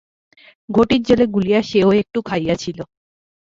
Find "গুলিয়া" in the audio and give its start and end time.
1.25-1.61